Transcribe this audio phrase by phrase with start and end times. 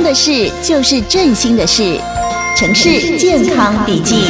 [0.00, 2.00] 康的事就是振兴的事，
[2.56, 4.24] 城市健康笔记。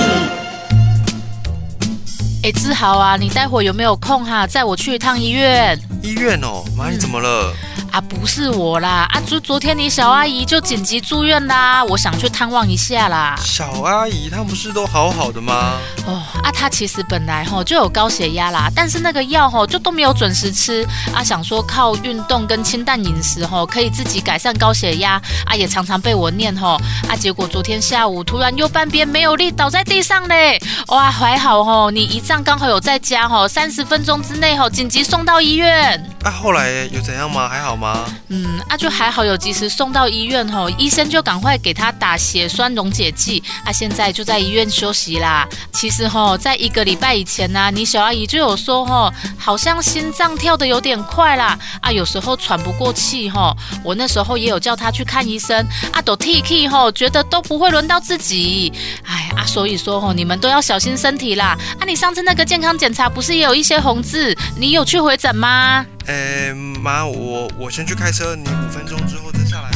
[2.42, 4.46] 哎，志豪啊，你待会有没有空哈、啊？
[4.48, 5.78] 载我去一趟医院。
[6.02, 7.54] 医院哦，妈，你怎么了？
[7.54, 13.34] 嗯啊，不是我啦，啊，昨昨天你小阿姨就紧急住院啦，我想去探望一下啦。
[13.42, 15.72] 小阿姨她不是都好好的吗？
[16.06, 36.00] 哦，啊，她其实本来吼就有高血压啦，但是那个药吼就都没有准时吃，啊，想说靠运动跟清淡饮食吼可以自己改善高血压，啊，也常常被我念吼，啊，结果昨天下午突然右半边没有力倒在地上嘞，哇，还好吼，你姨丈刚好有在家吼，三十分钟之内吼紧急送到医院。
[36.22, 37.48] 啊，后来有怎样吗？
[37.48, 37.79] 还好吗？
[38.28, 45.48] 嗯，啊，就还好，有及时送到医院吼，医生就赶快给他打血栓溶解剂，啊，现在就在医院休息啦。
[45.72, 53.56] 其实吼，在一个礼拜以前呢、你小阿姨就有说吼，好像心脏跳得有点快啦，啊，有时候喘不过气吼。
[53.82, 58.72] 我那时候也有叫他去看医生，啊，都 T K 吼，觉得都不会轮到自己。
[59.04, 61.56] 哎，啊，所以说吼，你们都要小心身体啦。
[61.78, 64.36] 啊，你上次那个健康检查不是也有一些红字？
[64.56, 65.84] 你有去回诊吗？
[66.06, 69.69] 哎，妈，我我先去开车，你五分钟之后再下来。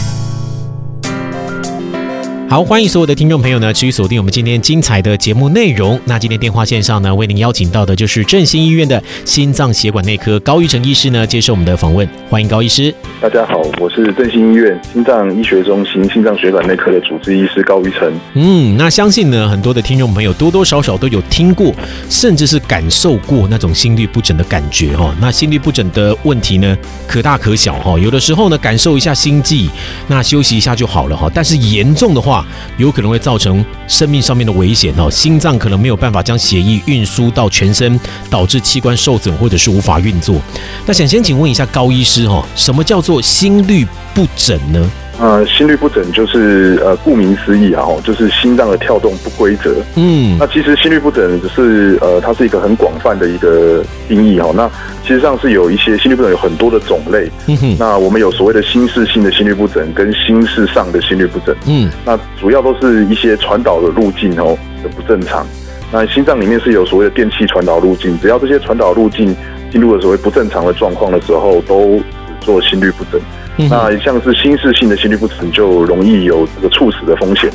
[2.47, 5.99] 好，欢迎所有的听众朋友呢，持续锁定我们今天精彩的节目内容。
[6.05, 12.09] 那今天电话线上呢，为您邀请到的就是振兴医院的心脏血管内科高玉成医师呢，接受我们的访问。
[12.31, 12.95] 欢迎高医师。
[13.21, 18.13] 大家好，我是振兴医院心脏医学中心心脏血管内科的主治医师高玉成。
[18.35, 21.73] 嗯，那相信呢，很多的听众朋友多多少少都有听过，
[22.09, 25.13] 甚至是感受过那种心律不整的感觉哈。
[25.21, 26.77] 那心律不整的问题呢，
[27.09, 27.99] 可大可小哈。
[27.99, 29.69] 有的时候呢，感受一下心悸，
[30.07, 31.29] 那休息一下就好了哈。
[31.35, 32.34] 但是严重的话，
[32.79, 40.41] 有可能会造成生命上面的危险哦，心脏可能没有办法将血液运输到全身，导致器官受损或者是无法运作。
[40.87, 44.91] 那想先请问一下高医师哈，什么叫做心律不整呢？
[45.21, 49.77] 呃，心律不整就是呃，顾名思义啊，就是心脏的跳动不规则。
[49.95, 54.51] 嗯，那其实心律不整只是呃，它是一个很广泛的一个定义哈。
[54.55, 54.69] 那
[55.03, 57.31] 其实上是有一些心律不整有很多的种类。
[57.47, 61.55] 嗯哼，那我们有所谓的心室性的心律不整跟心室上的心律不整。
[61.67, 65.47] 嗯，那主要都是一些传导的路径哦的不正常。
[65.93, 69.35] 那心脏里面是有所谓的电气传导路径，只要这些传导路径
[69.71, 72.03] 进入了所谓不正常的状况的时候，都只
[72.41, 73.21] 做心律不整。
[73.57, 77.51] 那像是心室性的心律不整，就容易有这个猝死的风险，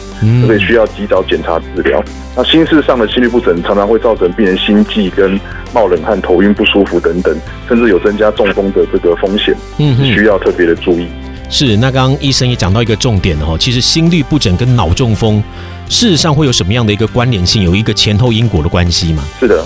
[0.45, 2.03] 所以需要及早检查治疗。
[2.35, 5.39] 那心室上的心律不整常常会造成病人心悸跟
[5.73, 7.35] 冒冷汗、头晕不舒服等等，
[7.67, 11.07] 甚至有增加中风的这个风险，嗯，需要特别的注意。
[11.49, 15.43] 是，那刚刚医生也讲到一个重点哦，其实心律不整跟脑中风
[15.89, 19.23] 事实上会有什么样的一个关联性，有一个前后因果的关系吗？
[19.39, 19.63] 是的。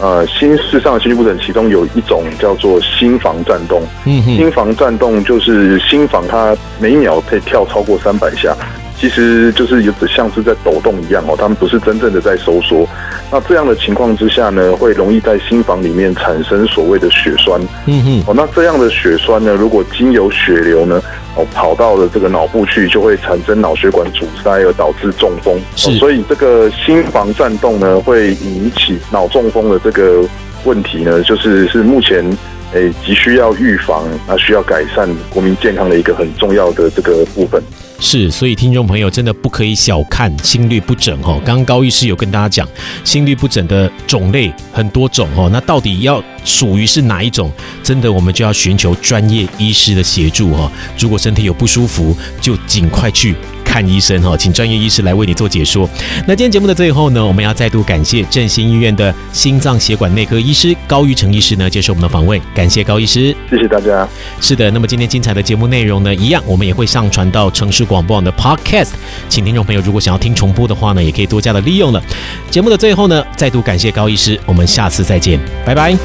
[0.00, 3.82] 呃，心室上的心肌不整，其中有一种叫做心房颤动。
[4.04, 8.56] 嗯哼，心房颤动就是心房它每秒可以跳超过三百下，
[8.96, 12.88] 其实就是有点像是在抖动一样哦，他们不是真正的在收缩。
[13.30, 17.60] 那这样的情况之下呢，会容易在心房里面产生所谓的血栓。
[17.86, 21.02] 嗯哼，哦，那这样的血栓呢，如果经由血流呢，
[21.36, 25.58] 哦，跑到了这个脑部去，就会产生脑血管阻塞，而导致中风。
[25.74, 30.24] 是，所以这个心房颤动呢，会引起脑中风的这个
[30.64, 32.24] 问题呢，就是是目前
[32.72, 37.60] 诶急需要预防，那需要改善国民健康的一个很重要的这个部分。
[38.04, 41.40] 是，所以听众朋友真的不可以小看心律不整哦。
[41.42, 42.68] 刚刚高医师有跟大家讲，
[43.02, 45.48] 心律不整的种类很多种哦。
[45.50, 47.50] 那到底要属于是哪一种？
[47.82, 50.70] 真的，我们就要寻求专业医师的协助哦。
[50.98, 55.88] 如果身体有不舒服，就尽快去看医生哈，请专业医师来为你做解说。
[56.26, 62.38] 那今天节目的最后呢，我们要再度感谢振兴医院的心脏血管内科医师高玉成医师呢，接受我们的访问。
[62.54, 64.06] 感谢高医师，谢谢大家。
[64.42, 68.90] 是的，那么今天精彩的节目内容呢，一样我们也会上传到城市广播网的 Podcast，
[69.28, 72.02] 请听众朋友如果想要听重播的话呢，也可以多加的利用了。
[72.50, 75.96] 节目的最后呢，再度感谢高医师，我们下次再见，拜拜。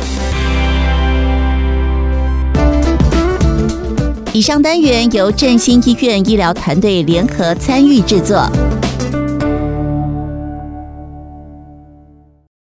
[4.31, 8.47] 以上单元由振兴医院医疗团队联合参与制作。